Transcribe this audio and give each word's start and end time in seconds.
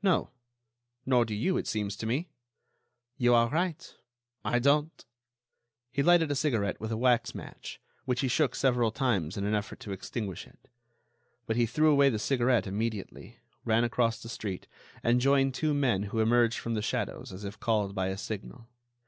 "No. 0.00 0.30
Nor 1.04 1.24
do 1.24 1.34
you, 1.34 1.56
it 1.56 1.66
seems 1.66 1.96
to 1.96 2.06
me." 2.06 2.28
"You 3.18 3.34
are 3.34 3.48
right, 3.50 3.92
I 4.44 4.60
don't." 4.60 5.04
He 5.90 6.04
lighted 6.04 6.30
a 6.30 6.36
cigarette 6.36 6.80
with 6.80 6.92
a 6.92 6.96
wax 6.96 7.34
match, 7.34 7.80
which 8.04 8.20
he 8.20 8.28
shook 8.28 8.54
several 8.54 8.92
times 8.92 9.36
in 9.36 9.42
an 9.42 9.56
effort 9.56 9.80
to 9.80 9.90
extinguish 9.90 10.46
it. 10.46 10.68
But 11.46 11.56
he 11.56 11.66
threw 11.66 11.90
away 11.90 12.10
the 12.10 12.20
cigarette 12.20 12.68
immediately, 12.68 13.40
ran 13.64 13.82
across 13.82 14.22
the 14.22 14.28
street, 14.28 14.68
and 15.02 15.20
joined 15.20 15.52
two 15.52 15.74
men 15.74 16.04
who 16.04 16.20
emerged 16.20 16.58
from 16.60 16.74
the 16.74 16.80
shadows 16.82 17.32
as 17.32 17.44
if 17.44 17.58
called 17.58 17.92
by 17.92 18.06
a 18.06 18.16
signal. 18.16 18.68